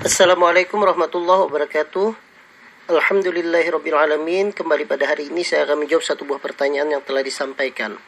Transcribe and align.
Assalamualaikum 0.00 0.78
warahmatullahi 0.78 1.50
wabarakatuh. 1.50 2.14
Alhamdulillahirrabbilalamin. 2.86 4.54
Kembali 4.54 4.86
pada 4.86 5.10
hari 5.10 5.26
ini 5.26 5.42
saya 5.42 5.66
akan 5.66 5.82
menjawab 5.82 6.06
satu 6.06 6.22
buah 6.22 6.38
pertanyaan 6.38 6.86
yang 6.94 7.02
telah 7.02 7.26
disampaikan. 7.26 7.98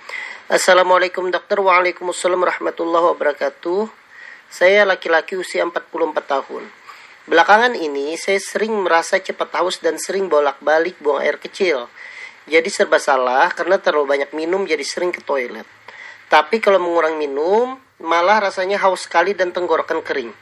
Assalamualaikum 0.46 1.34
dokter. 1.34 1.58
Waalaikumsalam 1.58 2.38
warahmatullahi 2.38 3.10
wabarakatuh. 3.10 3.90
Saya 4.46 4.87
laki-laki 4.87 5.34
usia 5.34 5.66
44 5.66 5.82
tahun. 6.30 6.62
Belakangan 7.26 7.74
ini 7.74 8.14
saya 8.14 8.38
sering 8.38 8.74
merasa 8.87 9.18
cepat 9.18 9.51
haus 9.59 9.82
dan 9.82 9.98
sering 9.98 10.30
bolak-balik 10.30 10.98
buang 11.02 11.23
air 11.23 11.42
kecil. 11.42 11.90
Jadi 12.46 12.70
serba 12.70 13.02
salah 13.02 13.51
karena 13.51 13.82
terlalu 13.82 14.14
banyak 14.14 14.30
minum 14.30 14.62
jadi 14.62 14.87
sering 14.87 15.10
ke 15.10 15.23
toilet. 15.26 15.66
Tapi 16.30 16.59
kalau 16.59 16.80
mengurang 16.80 17.18
minum, 17.18 17.78
malah 18.02 18.42
rasanya 18.42 18.83
haus 18.83 19.06
sekali 19.06 19.33
dan 19.33 19.55
tenggorokan 19.55 20.02
kering. 20.02 20.34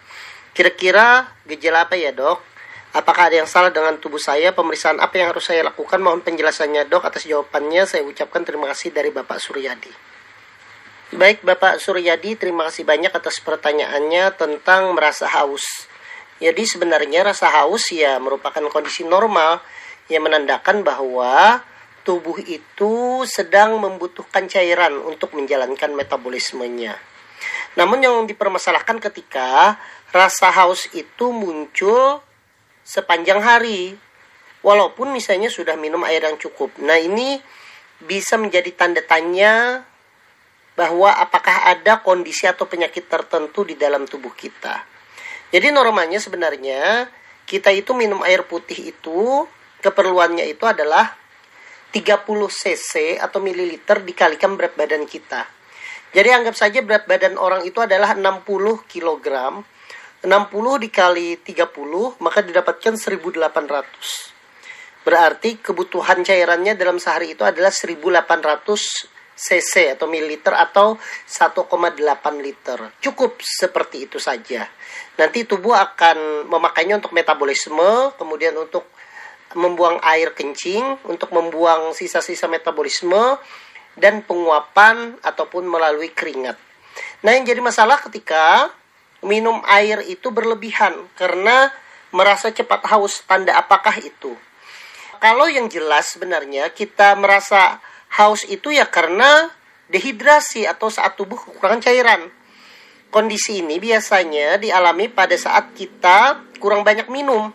Kira-kira 0.56 1.30
gejala 1.46 1.86
apa 1.86 1.94
ya 1.94 2.10
dok? 2.10 2.42
Apakah 2.90 3.30
ada 3.30 3.38
yang 3.38 3.46
salah 3.46 3.70
dengan 3.70 3.94
tubuh 4.02 4.18
saya? 4.18 4.50
Pemeriksaan 4.50 4.98
apa 4.98 5.14
yang 5.14 5.30
harus 5.30 5.46
saya 5.46 5.62
lakukan? 5.62 6.02
Mohon 6.02 6.26
penjelasannya 6.26 6.90
dok. 6.90 7.06
Atas 7.06 7.22
jawabannya 7.22 7.86
saya 7.86 8.02
ucapkan 8.02 8.42
terima 8.42 8.66
kasih 8.74 8.90
dari 8.90 9.14
Bapak 9.14 9.38
Suryadi. 9.38 9.92
Baik 11.14 11.42
Bapak 11.46 11.78
Suryadi, 11.78 12.34
terima 12.34 12.66
kasih 12.70 12.82
banyak 12.86 13.10
atas 13.14 13.38
pertanyaannya 13.42 14.34
tentang 14.34 14.94
merasa 14.94 15.26
haus. 15.30 15.86
Jadi 16.42 16.66
sebenarnya 16.66 17.26
rasa 17.30 17.50
haus 17.50 17.90
ya 17.94 18.16
merupakan 18.18 18.62
kondisi 18.72 19.06
normal 19.06 19.62
yang 20.10 20.26
menandakan 20.26 20.82
bahwa 20.82 21.62
tubuh 22.02 22.38
itu 22.42 23.22
sedang 23.26 23.78
membutuhkan 23.78 24.50
cairan 24.50 24.98
untuk 25.02 25.36
menjalankan 25.36 25.94
metabolismenya. 25.94 26.98
Namun 27.78 28.02
yang 28.02 28.26
dipermasalahkan 28.26 28.98
ketika 28.98 29.78
rasa 30.10 30.50
haus 30.50 30.90
itu 30.90 31.30
muncul 31.30 32.22
sepanjang 32.82 33.38
hari. 33.38 33.94
Walaupun 34.60 35.14
misalnya 35.14 35.48
sudah 35.48 35.78
minum 35.78 36.04
air 36.04 36.20
yang 36.20 36.36
cukup. 36.36 36.76
Nah, 36.84 37.00
ini 37.00 37.40
bisa 38.00 38.36
menjadi 38.36 38.68
tanda 38.76 39.00
tanya 39.00 39.84
bahwa 40.76 41.12
apakah 41.12 41.68
ada 41.68 42.00
kondisi 42.00 42.48
atau 42.48 42.64
penyakit 42.64 43.08
tertentu 43.08 43.68
di 43.68 43.76
dalam 43.76 44.08
tubuh 44.08 44.32
kita. 44.32 44.80
Jadi 45.52 45.68
normalnya 45.68 46.16
sebenarnya 46.16 47.10
kita 47.44 47.68
itu 47.74 47.92
minum 47.92 48.22
air 48.24 48.46
putih 48.46 48.94
itu 48.94 49.44
keperluannya 49.84 50.48
itu 50.48 50.64
adalah 50.64 51.12
30 51.90 52.24
cc 52.48 53.18
atau 53.18 53.42
mililiter 53.42 54.00
dikalikan 54.00 54.54
berat 54.54 54.78
badan 54.78 55.04
kita. 55.04 55.59
Jadi 56.10 56.28
anggap 56.34 56.58
saja 56.58 56.82
berat 56.82 57.06
badan 57.06 57.38
orang 57.38 57.62
itu 57.62 57.78
adalah 57.78 58.18
60 58.18 58.42
kg. 58.90 59.26
60 60.20 60.84
dikali 60.84 61.40
30 61.40 62.20
maka 62.20 62.44
didapatkan 62.44 62.94
1800. 62.98 64.40
Berarti 65.00 65.56
kebutuhan 65.64 66.20
cairannya 66.20 66.76
dalam 66.76 67.00
sehari 67.00 67.32
itu 67.32 67.40
adalah 67.40 67.72
1800 67.72 69.20
cc 69.40 69.96
atau 69.96 70.04
mililiter 70.04 70.52
atau 70.52 71.00
1,8 71.24 72.44
liter. 72.44 72.78
Cukup 73.00 73.40
seperti 73.40 74.04
itu 74.04 74.20
saja. 74.20 74.68
Nanti 75.16 75.48
tubuh 75.48 75.72
akan 75.72 76.44
memakainya 76.44 77.00
untuk 77.00 77.16
metabolisme, 77.16 78.12
kemudian 78.20 78.52
untuk 78.60 78.84
membuang 79.56 79.98
air 80.04 80.36
kencing, 80.36 81.00
untuk 81.08 81.32
membuang 81.32 81.96
sisa-sisa 81.96 82.46
metabolisme, 82.46 83.40
dan 83.98 84.22
penguapan 84.22 85.18
ataupun 85.22 85.66
melalui 85.66 86.10
keringat. 86.12 86.58
Nah, 87.22 87.36
yang 87.36 87.44
jadi 87.44 87.60
masalah 87.60 88.00
ketika 88.00 88.72
minum 89.20 89.60
air 89.68 90.00
itu 90.08 90.32
berlebihan 90.32 90.96
karena 91.16 91.68
merasa 92.10 92.50
cepat 92.50 92.86
haus. 92.90 93.22
Tanda 93.24 93.56
apakah 93.58 93.96
itu? 94.00 94.34
Kalau 95.20 95.46
yang 95.52 95.68
jelas 95.68 96.16
sebenarnya 96.16 96.72
kita 96.72 97.12
merasa 97.14 97.78
haus 98.16 98.42
itu 98.48 98.72
ya 98.72 98.88
karena 98.88 99.52
dehidrasi 99.92 100.64
atau 100.64 100.88
saat 100.88 101.18
tubuh 101.20 101.36
kekurangan 101.36 101.84
cairan. 101.84 102.22
Kondisi 103.10 103.58
ini 103.60 103.82
biasanya 103.82 104.56
dialami 104.56 105.10
pada 105.10 105.34
saat 105.34 105.74
kita 105.74 106.46
kurang 106.62 106.86
banyak 106.86 107.10
minum. 107.10 107.50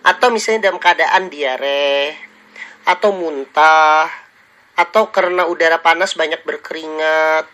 Atau 0.00 0.32
misalnya 0.32 0.70
dalam 0.70 0.80
keadaan 0.80 1.28
diare 1.28 2.16
atau 2.86 3.10
muntah 3.10 4.25
atau 4.76 5.08
karena 5.08 5.48
udara 5.48 5.80
panas 5.80 6.12
banyak 6.12 6.44
berkeringat 6.44 7.48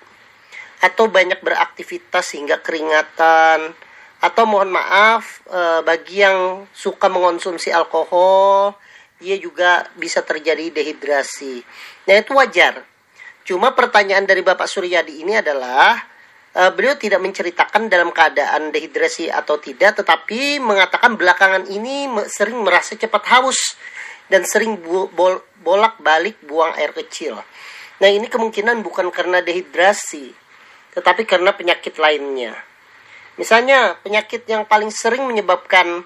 atau 0.83 1.07
banyak 1.07 1.39
beraktivitas 1.39 2.35
sehingga 2.35 2.59
keringatan 2.59 3.71
atau 4.19 4.45
mohon 4.47 4.75
maaf 4.75 5.43
e, 5.47 5.87
bagi 5.87 6.23
yang 6.27 6.67
suka 6.75 7.07
mengonsumsi 7.07 7.71
alkohol 7.71 8.75
dia 9.23 9.39
juga 9.39 9.87
bisa 9.95 10.27
terjadi 10.27 10.75
dehidrasi. 10.75 11.63
Nah 12.11 12.15
itu 12.19 12.35
wajar. 12.35 12.83
Cuma 13.47 13.71
pertanyaan 13.71 14.27
dari 14.27 14.43
Bapak 14.43 14.67
Suryadi 14.67 15.23
ini 15.23 15.39
adalah 15.39 15.95
e, 16.51 16.63
beliau 16.75 16.99
tidak 16.99 17.23
menceritakan 17.23 17.87
dalam 17.87 18.11
keadaan 18.11 18.75
dehidrasi 18.75 19.31
atau 19.31 19.63
tidak, 19.63 20.03
tetapi 20.03 20.59
mengatakan 20.59 21.15
belakangan 21.15 21.71
ini 21.71 22.11
sering 22.27 22.59
merasa 22.59 22.99
cepat 22.99 23.23
haus 23.39 23.79
dan 24.33 24.49
sering 24.49 24.81
bol 24.81 25.13
bolak-balik 25.61 26.41
buang 26.49 26.73
air 26.81 26.97
kecil. 26.97 27.37
Nah, 28.01 28.09
ini 28.09 28.27
kemungkinan 28.27 28.81
bukan 28.81 29.13
karena 29.13 29.45
dehidrasi, 29.45 30.33
tetapi 30.97 31.29
karena 31.29 31.53
penyakit 31.53 32.01
lainnya. 32.01 32.57
Misalnya, 33.37 34.01
penyakit 34.01 34.49
yang 34.49 34.65
paling 34.65 34.89
sering 34.89 35.29
menyebabkan 35.29 36.03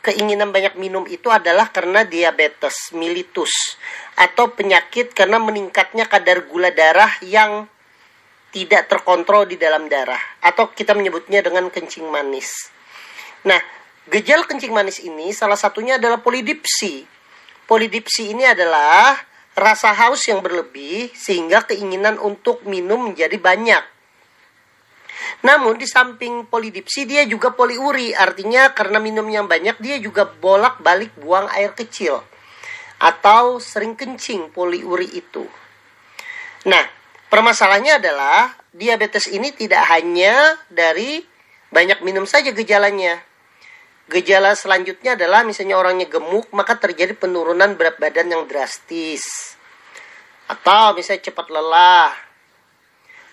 keinginan 0.00 0.54
banyak 0.54 0.78
minum 0.78 1.04
itu 1.10 1.28
adalah 1.28 1.68
karena 1.74 2.06
diabetes 2.06 2.94
mellitus 2.94 3.76
atau 4.14 4.52
penyakit 4.54 5.10
karena 5.16 5.40
meningkatnya 5.42 6.06
kadar 6.06 6.46
gula 6.46 6.70
darah 6.70 7.10
yang 7.24 7.66
tidak 8.54 8.86
terkontrol 8.86 9.48
di 9.48 9.58
dalam 9.58 9.90
darah 9.90 10.20
atau 10.44 10.70
kita 10.70 10.94
menyebutnya 10.94 11.42
dengan 11.42 11.66
kencing 11.72 12.06
manis. 12.06 12.70
Nah, 13.48 13.58
gejala 14.08 14.46
kencing 14.46 14.70
manis 14.70 15.00
ini 15.02 15.32
salah 15.32 15.56
satunya 15.56 15.96
adalah 15.96 16.20
polidipsi 16.20 17.13
Polidipsi 17.64 18.36
ini 18.36 18.44
adalah 18.44 19.16
rasa 19.54 19.94
haus 19.94 20.26
yang 20.28 20.44
berlebih 20.44 21.14
sehingga 21.14 21.64
keinginan 21.64 22.20
untuk 22.20 22.66
minum 22.68 23.08
menjadi 23.08 23.38
banyak. 23.40 23.84
Namun 25.44 25.76
di 25.80 25.86
samping 25.88 26.48
polidipsi 26.48 27.08
dia 27.08 27.24
juga 27.24 27.52
poliuri, 27.52 28.12
artinya 28.12 28.72
karena 28.72 29.00
minum 29.00 29.24
yang 29.28 29.48
banyak 29.48 29.76
dia 29.80 29.96
juga 30.00 30.28
bolak-balik 30.28 31.14
buang 31.20 31.48
air 31.52 31.72
kecil 31.72 32.20
atau 33.00 33.60
sering 33.60 33.96
kencing 33.96 34.48
poliuri 34.52 35.08
itu. 35.12 35.44
Nah, 36.64 36.84
permasalahannya 37.28 38.00
adalah 38.00 38.56
diabetes 38.72 39.28
ini 39.28 39.52
tidak 39.52 39.84
hanya 39.92 40.56
dari 40.72 41.20
banyak 41.68 42.00
minum 42.00 42.24
saja 42.24 42.54
gejalanya, 42.54 43.20
Gejala 44.04 44.52
selanjutnya 44.52 45.16
adalah 45.16 45.48
misalnya 45.48 45.80
orangnya 45.80 46.04
gemuk, 46.04 46.52
maka 46.52 46.76
terjadi 46.76 47.16
penurunan 47.16 47.72
berat 47.72 47.96
badan 47.96 48.36
yang 48.36 48.44
drastis. 48.44 49.56
Atau 50.44 50.92
misalnya 50.92 51.24
cepat 51.32 51.48
lelah. 51.48 52.12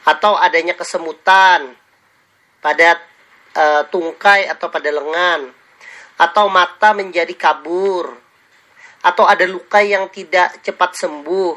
Atau 0.08 0.40
adanya 0.40 0.72
kesemutan 0.72 1.76
pada 2.64 2.96
uh, 3.52 3.84
tungkai 3.92 4.48
atau 4.48 4.72
pada 4.72 4.88
lengan. 4.88 5.52
Atau 6.16 6.48
mata 6.48 6.96
menjadi 6.96 7.36
kabur. 7.36 8.16
Atau 9.04 9.28
ada 9.28 9.44
luka 9.44 9.84
yang 9.84 10.08
tidak 10.08 10.64
cepat 10.64 10.96
sembuh. 10.96 11.54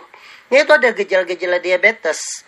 Ini 0.51 0.67
itu 0.67 0.75
ada 0.75 0.91
gejala-gejala 0.91 1.63
diabetes. 1.63 2.43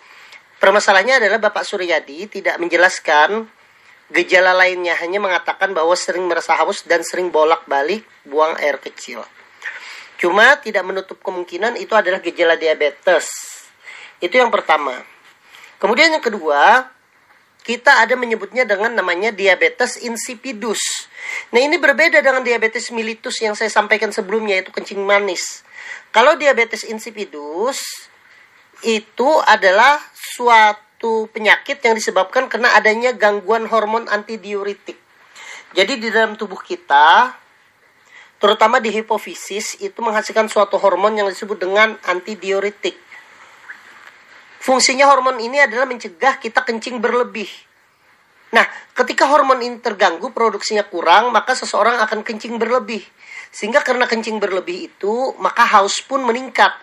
Permasalahannya 0.59 1.23
adalah 1.23 1.39
Bapak 1.39 1.63
Suryadi 1.63 2.27
tidak 2.27 2.59
menjelaskan 2.59 3.45
Gejala 4.07 4.55
lainnya 4.55 4.95
hanya 5.03 5.19
mengatakan 5.19 5.75
bahwa 5.75 5.91
sering 5.99 6.23
merasa 6.31 6.55
haus 6.55 6.87
dan 6.87 7.03
sering 7.03 7.27
bolak-balik 7.27 8.07
buang 8.23 8.55
air 8.55 8.79
kecil. 8.79 9.19
Cuma 10.15 10.55
tidak 10.63 10.87
menutup 10.87 11.19
kemungkinan 11.19 11.75
itu 11.75 11.91
adalah 11.91 12.23
gejala 12.23 12.55
diabetes. 12.55 13.27
Itu 14.23 14.39
yang 14.39 14.49
pertama. 14.49 14.95
Kemudian 15.77 16.09
yang 16.09 16.23
kedua, 16.23 16.89
kita 17.67 17.99
ada 17.99 18.15
menyebutnya 18.15 18.63
dengan 18.63 18.95
namanya 18.95 19.35
diabetes 19.35 19.99
insipidus. 19.99 20.79
Nah 21.51 21.59
ini 21.59 21.75
berbeda 21.75 22.23
dengan 22.23 22.39
diabetes 22.39 22.87
mellitus 22.95 23.43
yang 23.43 23.59
saya 23.59 23.67
sampaikan 23.67 24.15
sebelumnya 24.15 24.63
yaitu 24.63 24.71
kencing 24.71 25.03
manis. 25.03 25.67
Kalau 26.15 26.39
diabetes 26.39 26.87
insipidus 26.87 28.07
itu 28.87 29.29
adalah 29.43 29.99
suatu 30.15 30.86
suatu 30.97 31.29
penyakit 31.29 31.77
yang 31.85 31.93
disebabkan 31.93 32.49
karena 32.49 32.73
adanya 32.73 33.13
gangguan 33.13 33.69
hormon 33.69 34.09
antidiuretik. 34.09 34.97
Jadi 35.77 36.01
di 36.01 36.09
dalam 36.09 36.33
tubuh 36.33 36.57
kita, 36.57 37.37
terutama 38.41 38.81
di 38.81 38.89
hipofisis, 38.89 39.77
itu 39.77 39.93
menghasilkan 40.01 40.49
suatu 40.49 40.81
hormon 40.81 41.13
yang 41.13 41.29
disebut 41.29 41.61
dengan 41.61 41.93
antidiuretik. 42.01 42.97
Fungsinya 44.57 45.05
hormon 45.05 45.37
ini 45.37 45.61
adalah 45.61 45.85
mencegah 45.85 46.41
kita 46.41 46.65
kencing 46.65 46.97
berlebih. 46.97 47.45
Nah, 48.57 48.65
ketika 48.97 49.29
hormon 49.29 49.61
ini 49.61 49.77
terganggu, 49.77 50.33
produksinya 50.33 50.81
kurang, 50.81 51.29
maka 51.29 51.53
seseorang 51.53 52.01
akan 52.09 52.25
kencing 52.25 52.57
berlebih. 52.57 53.05
Sehingga 53.53 53.85
karena 53.85 54.09
kencing 54.09 54.41
berlebih 54.41 54.89
itu, 54.89 55.37
maka 55.37 55.61
haus 55.77 56.01
pun 56.01 56.25
meningkat. 56.25 56.73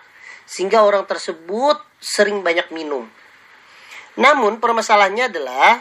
Sehingga 0.47 0.87
orang 0.87 1.03
tersebut 1.03 1.83
sering 1.99 2.39
banyak 2.39 2.71
minum. 2.71 3.11
Namun 4.15 4.63
permasalahannya 4.63 5.27
adalah 5.27 5.79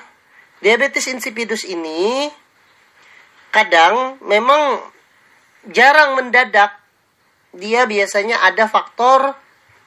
diabetes 0.59 1.07
insipidus 1.11 1.63
ini 1.67 2.31
kadang 3.55 4.19
memang 4.27 4.83
jarang 5.71 6.19
mendadak. 6.19 6.75
Dia 7.55 7.87
biasanya 7.87 8.43
ada 8.43 8.67
faktor 8.67 9.39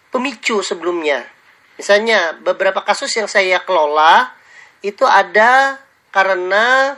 pemicu 0.07 0.63
sebelumnya. 0.63 1.27
Misalnya 1.75 2.39
beberapa 2.39 2.79
kasus 2.81 3.11
yang 3.19 3.27
saya 3.27 3.59
kelola 3.59 4.31
itu 4.79 5.03
ada 5.03 5.83
karena 6.15 6.95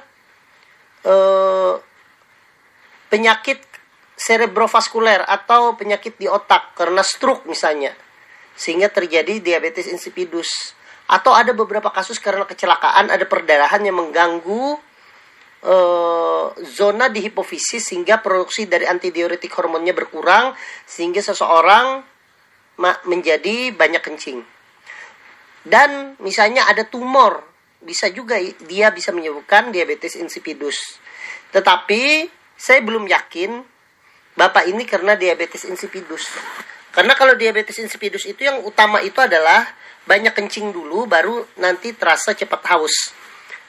eh, 1.01 1.73
penyakit 3.09 3.65
cerebrovaskuler 4.19 5.25
atau 5.25 5.73
penyakit 5.73 6.19
di 6.21 6.29
otak 6.29 6.75
karena 6.77 7.01
stroke 7.01 7.47
misalnya 7.47 7.95
sehingga 8.59 8.91
terjadi 8.91 9.39
diabetes 9.39 9.87
insipidus 9.87 10.75
atau 11.09 11.33
ada 11.33 11.57
beberapa 11.57 11.89
kasus 11.89 12.21
karena 12.21 12.45
kecelakaan 12.45 13.09
ada 13.09 13.25
perdarahan 13.25 13.81
yang 13.81 13.97
mengganggu 13.97 14.77
eh, 15.65 16.45
zona 16.69 17.09
di 17.09 17.25
hipofisis 17.25 17.89
sehingga 17.89 18.21
produksi 18.21 18.69
dari 18.69 18.85
antidiuretik 18.85 19.49
hormonnya 19.57 19.97
berkurang 19.97 20.53
sehingga 20.85 21.25
seseorang 21.25 22.05
menjadi 22.79 23.75
banyak 23.75 23.99
kencing 23.99 24.39
dan 25.67 26.15
misalnya 26.23 26.63
ada 26.71 26.87
tumor 26.87 27.43
bisa 27.79 28.11
juga 28.11 28.39
dia 28.63 28.91
bisa 28.91 29.11
menyebabkan 29.11 29.71
diabetes 29.71 30.15
insipidus. 30.19 30.99
Tetapi 31.51 32.27
saya 32.59 32.79
belum 32.83 33.07
yakin 33.07 33.63
bapak 34.35 34.67
ini 34.71 34.83
karena 34.87 35.15
diabetes 35.15 35.67
insipidus. 35.67 36.27
Karena 36.91 37.15
kalau 37.15 37.35
diabetes 37.35 37.79
insipidus 37.79 38.27
itu 38.27 38.43
yang 38.43 38.63
utama 38.63 38.99
itu 38.99 39.19
adalah 39.19 39.67
banyak 40.09 40.33
kencing 40.33 40.73
dulu 40.73 41.05
baru 41.05 41.45
nanti 41.61 41.93
terasa 41.93 42.33
cepat 42.33 42.65
haus. 42.73 43.13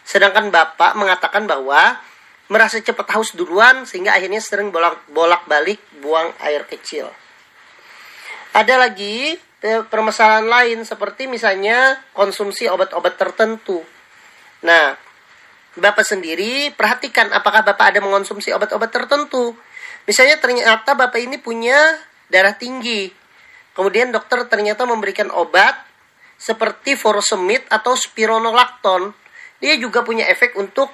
Sedangkan 0.08 0.48
bapak 0.48 0.96
mengatakan 0.96 1.44
bahwa 1.44 2.00
merasa 2.48 2.80
cepat 2.80 3.12
haus 3.12 3.36
duluan 3.36 3.84
sehingga 3.84 4.16
akhirnya 4.16 4.40
sering 4.40 4.72
bolak-balik 5.12 5.78
buang 6.00 6.32
air 6.40 6.64
kecil. 6.64 7.12
Ada 8.56 8.80
lagi 8.80 9.36
eh, 9.36 9.82
permasalahan 9.84 10.48
lain 10.48 10.88
seperti 10.88 11.28
misalnya 11.28 12.00
konsumsi 12.16 12.66
obat-obat 12.66 13.20
tertentu 13.20 13.84
Nah, 14.60 14.96
Bapak 15.70 16.02
sendiri 16.02 16.74
perhatikan 16.74 17.30
apakah 17.30 17.62
Bapak 17.62 17.94
ada 17.94 18.00
mengonsumsi 18.02 18.50
obat-obat 18.52 18.90
tertentu. 18.90 19.54
Misalnya 20.04 20.36
ternyata 20.42 20.98
Bapak 20.98 21.20
ini 21.22 21.38
punya 21.38 21.78
darah 22.26 22.52
tinggi. 22.58 23.08
Kemudian 23.72 24.10
dokter 24.10 24.42
ternyata 24.50 24.82
memberikan 24.84 25.30
obat 25.30 25.78
seperti 26.40 26.96
furosemid 26.96 27.68
atau 27.68 27.92
spironolakton. 27.92 29.12
Dia 29.60 29.76
juga 29.76 30.00
punya 30.00 30.24
efek 30.24 30.56
untuk 30.56 30.88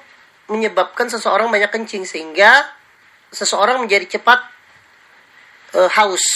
menyebabkan 0.51 1.07
seseorang 1.07 1.47
banyak 1.47 1.71
kencing 1.71 2.03
sehingga 2.03 2.67
seseorang 3.31 3.79
menjadi 3.79 4.19
cepat 4.19 4.43
uh, 5.79 5.91
haus. 5.95 6.27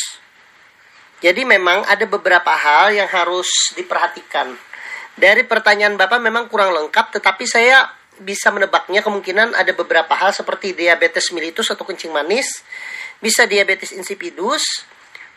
Jadi 1.21 1.43
memang 1.45 1.85
ada 1.85 2.07
beberapa 2.07 2.55
hal 2.55 2.95
yang 2.95 3.11
harus 3.11 3.51
diperhatikan. 3.75 4.55
Dari 5.19 5.45
pertanyaan 5.45 5.99
Bapak 5.99 6.23
memang 6.23 6.49
kurang 6.49 6.73
lengkap, 6.73 7.21
tetapi 7.21 7.45
saya 7.45 7.93
bisa 8.21 8.49
menebaknya 8.49 9.05
kemungkinan 9.05 9.53
ada 9.53 9.73
beberapa 9.77 10.13
hal 10.17 10.33
seperti 10.33 10.73
diabetes 10.73 11.29
mellitus 11.35 11.69
atau 11.69 11.85
kencing 11.85 12.09
manis, 12.09 12.65
bisa 13.21 13.45
diabetes 13.45 13.93
insipidus, 13.93 14.65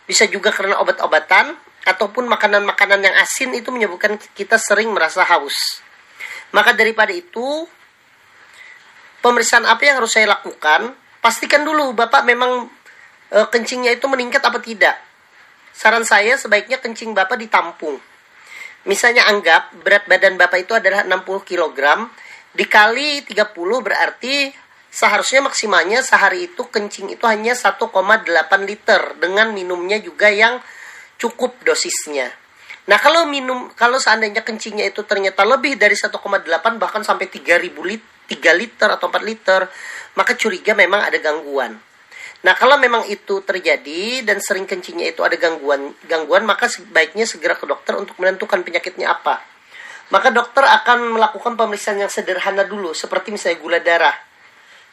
bisa 0.08 0.24
juga 0.28 0.56
karena 0.56 0.80
obat-obatan, 0.80 1.56
ataupun 1.84 2.28
makanan-makanan 2.32 3.00
yang 3.04 3.16
asin 3.20 3.52
itu 3.56 3.70
menyebabkan 3.70 4.16
kita 4.36 4.56
sering 4.56 4.92
merasa 4.92 5.24
haus. 5.28 5.84
Maka 6.56 6.72
daripada 6.72 7.12
itu, 7.12 7.68
pemeriksaan 9.20 9.68
apa 9.68 9.82
yang 9.84 10.00
harus 10.00 10.14
saya 10.16 10.32
lakukan? 10.32 10.96
Pastikan 11.20 11.64
dulu 11.68 11.96
Bapak 11.96 12.24
memang 12.24 12.68
e, 13.32 13.40
kencingnya 13.52 13.96
itu 13.96 14.06
meningkat 14.08 14.44
apa 14.44 14.60
tidak. 14.64 14.96
Saran 15.74 16.06
saya 16.08 16.38
sebaiknya 16.38 16.78
kencing 16.78 17.18
Bapak 17.18 17.42
ditampung 17.42 17.98
Misalnya 18.84 19.32
anggap 19.32 19.72
berat 19.80 20.04
badan 20.12 20.36
Bapak 20.36 20.68
itu 20.68 20.76
adalah 20.76 21.08
60 21.08 21.24
kg, 21.48 21.80
dikali 22.52 23.24
30 23.24 23.56
berarti 23.80 24.52
seharusnya 24.92 25.48
maksimalnya 25.48 26.04
sehari 26.04 26.52
itu 26.52 26.68
kencing 26.68 27.16
itu 27.16 27.24
hanya 27.24 27.56
1,8 27.56 27.80
liter 28.68 29.02
dengan 29.18 29.56
minumnya 29.56 29.98
juga 30.04 30.28
yang 30.28 30.60
cukup 31.18 31.58
dosisnya. 31.64 32.32
Nah, 32.84 33.00
kalau 33.00 33.24
minum 33.24 33.72
kalau 33.80 33.96
seandainya 33.96 34.44
kencingnya 34.44 34.92
itu 34.92 35.08
ternyata 35.08 35.48
lebih 35.48 35.80
dari 35.80 35.96
1,8 35.96 36.20
bahkan 36.76 37.00
sampai 37.00 37.32
3000 37.32 37.80
lit, 37.80 38.04
3 38.28 38.52
liter 38.52 38.90
atau 38.92 39.08
4 39.08 39.24
liter, 39.24 39.62
maka 40.20 40.36
curiga 40.36 40.76
memang 40.76 41.08
ada 41.08 41.16
gangguan. 41.24 41.80
Nah, 42.44 42.54
kalau 42.60 42.76
memang 42.76 43.08
itu 43.08 43.40
terjadi 43.40 44.28
dan 44.28 44.44
sering 44.44 44.68
kencingnya 44.68 45.16
itu 45.16 45.24
ada 45.24 45.40
gangguan, 45.40 45.96
gangguan 46.04 46.44
maka 46.44 46.68
sebaiknya 46.68 47.24
segera 47.24 47.56
ke 47.56 47.64
dokter 47.64 47.96
untuk 47.96 48.20
menentukan 48.20 48.60
penyakitnya 48.68 49.16
apa. 49.16 49.40
Maka 50.12 50.28
dokter 50.36 50.68
akan 50.68 51.16
melakukan 51.16 51.56
pemeriksaan 51.56 52.04
yang 52.04 52.12
sederhana 52.12 52.68
dulu, 52.68 52.92
seperti 52.92 53.32
misalnya 53.32 53.58
gula 53.64 53.80
darah. 53.80 54.16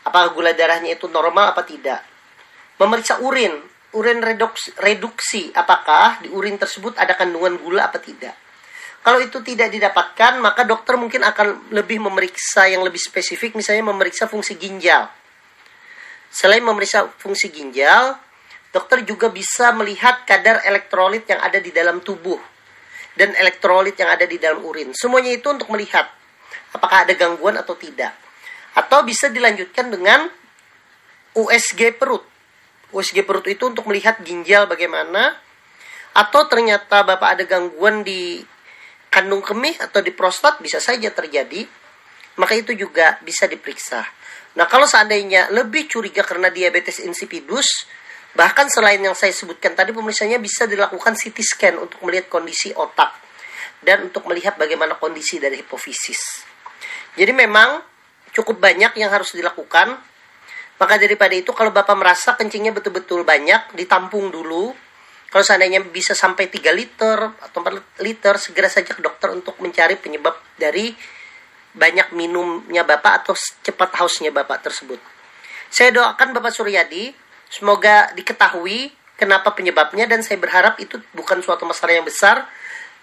Apakah 0.06 0.30
gula 0.30 0.54
darahnya 0.54 0.94
itu 0.94 1.10
normal 1.10 1.50
apa 1.50 1.66
tidak? 1.66 2.06
Memeriksa 2.78 3.18
urin, 3.18 3.58
urin 3.96 4.22
reduksi, 4.22 4.70
reduksi 4.78 5.50
apakah 5.50 6.22
di 6.22 6.28
urin 6.30 6.58
tersebut 6.58 6.94
ada 6.98 7.16
kandungan 7.18 7.58
gula 7.58 7.90
apa 7.90 7.98
tidak. 7.98 8.36
Kalau 9.00 9.16
itu 9.16 9.40
tidak 9.40 9.72
didapatkan, 9.72 10.38
maka 10.44 10.68
dokter 10.68 11.00
mungkin 11.00 11.24
akan 11.24 11.72
lebih 11.72 12.04
memeriksa 12.04 12.68
yang 12.68 12.84
lebih 12.84 13.00
spesifik, 13.00 13.56
misalnya 13.56 13.88
memeriksa 13.88 14.28
fungsi 14.28 14.60
ginjal 14.60 15.08
Selain 16.30 16.62
memeriksa 16.62 17.10
fungsi 17.18 17.50
ginjal, 17.50 18.14
dokter 18.70 19.02
juga 19.02 19.26
bisa 19.34 19.74
melihat 19.74 20.22
kadar 20.22 20.62
elektrolit 20.62 21.26
yang 21.26 21.42
ada 21.42 21.58
di 21.58 21.74
dalam 21.74 21.98
tubuh 21.98 22.38
dan 23.18 23.34
elektrolit 23.34 23.98
yang 23.98 24.14
ada 24.14 24.22
di 24.30 24.38
dalam 24.38 24.62
urin. 24.62 24.94
Semuanya 24.94 25.34
itu 25.34 25.50
untuk 25.50 25.66
melihat 25.74 26.06
apakah 26.70 27.02
ada 27.02 27.18
gangguan 27.18 27.58
atau 27.58 27.74
tidak. 27.74 28.14
Atau 28.78 29.02
bisa 29.02 29.26
dilanjutkan 29.26 29.90
dengan 29.90 30.30
USG 31.34 31.98
perut. 31.98 32.22
USG 32.90 33.22
perut 33.26 33.46
itu 33.46 33.70
untuk 33.70 33.86
melihat 33.86 34.18
ginjal 34.22 34.66
bagaimana 34.66 35.36
atau 36.10 36.46
ternyata 36.50 37.06
Bapak 37.06 37.38
ada 37.38 37.44
gangguan 37.46 38.02
di 38.02 38.42
kandung 39.10 39.42
kemih 39.42 39.78
atau 39.78 40.02
di 40.02 40.14
prostat 40.14 40.62
bisa 40.62 40.78
saja 40.78 41.10
terjadi. 41.10 41.66
Maka 42.38 42.56
itu 42.56 42.72
juga 42.72 43.18
bisa 43.20 43.44
diperiksa. 43.50 44.00
Nah, 44.56 44.66
kalau 44.66 44.86
seandainya 44.86 45.50
lebih 45.52 45.86
curiga 45.90 46.26
karena 46.26 46.48
diabetes 46.48 47.02
insipidus, 47.02 47.86
bahkan 48.32 48.70
selain 48.70 49.02
yang 49.02 49.14
saya 49.14 49.34
sebutkan 49.34 49.74
tadi 49.74 49.94
pemeriksaannya 49.94 50.40
bisa 50.40 50.64
dilakukan 50.66 51.14
CT 51.18 51.38
scan 51.42 51.74
untuk 51.78 52.00
melihat 52.06 52.30
kondisi 52.30 52.74
otak 52.74 53.12
dan 53.82 54.08
untuk 54.08 54.26
melihat 54.30 54.56
bagaimana 54.56 54.96
kondisi 54.96 55.38
dari 55.38 55.60
hipofisis. 55.60 56.46
Jadi 57.18 57.32
memang 57.34 57.82
cukup 58.30 58.62
banyak 58.62 58.94
yang 58.98 59.10
harus 59.10 59.34
dilakukan. 59.34 59.98
Maka 60.80 60.96
daripada 60.96 61.36
itu 61.36 61.52
kalau 61.52 61.68
Bapak 61.68 61.92
merasa 61.92 62.32
kencingnya 62.40 62.72
betul-betul 62.72 63.20
banyak, 63.20 63.76
ditampung 63.76 64.32
dulu. 64.32 64.72
Kalau 65.28 65.44
seandainya 65.44 65.84
bisa 65.84 66.16
sampai 66.16 66.48
3 66.48 66.72
liter 66.72 67.20
atau 67.36 67.60
4 67.60 68.00
liter, 68.00 68.34
segera 68.40 68.66
saja 68.72 68.96
ke 68.96 69.04
dokter 69.04 69.28
untuk 69.28 69.60
mencari 69.60 70.00
penyebab 70.00 70.34
dari 70.56 70.96
banyak 71.76 72.16
minumnya 72.16 72.82
Bapak 72.82 73.22
atau 73.22 73.36
cepat 73.36 73.94
hausnya 74.00 74.32
Bapak 74.32 74.64
tersebut. 74.64 74.98
Saya 75.70 75.94
doakan 75.94 76.34
Bapak 76.34 76.50
Suryadi, 76.50 77.14
semoga 77.46 78.10
diketahui 78.16 78.90
kenapa 79.14 79.54
penyebabnya 79.54 80.08
dan 80.08 80.24
saya 80.24 80.40
berharap 80.40 80.80
itu 80.82 80.98
bukan 81.14 81.44
suatu 81.44 81.62
masalah 81.68 81.94
yang 81.94 82.08
besar, 82.08 82.48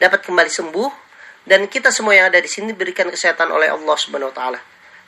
dapat 0.02 0.26
kembali 0.26 0.52
sembuh 0.52 0.90
dan 1.48 1.64
kita 1.72 1.96
semua 1.96 2.18
yang 2.18 2.28
ada 2.28 2.44
di 2.44 2.50
sini 2.52 2.76
berikan 2.76 3.08
kesehatan 3.08 3.48
oleh 3.54 3.72
Allah 3.72 3.96
Subhanahu 3.96 4.34
wa 4.34 4.36
taala. 4.36 4.60